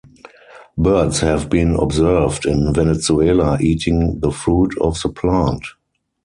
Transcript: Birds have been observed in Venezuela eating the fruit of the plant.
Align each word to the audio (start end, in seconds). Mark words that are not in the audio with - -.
Birds 0.79 1.19
have 1.19 1.47
been 1.47 1.75
observed 1.75 2.47
in 2.47 2.73
Venezuela 2.73 3.59
eating 3.61 4.19
the 4.19 4.31
fruit 4.31 4.75
of 4.81 4.99
the 5.03 5.09
plant. 5.09 5.61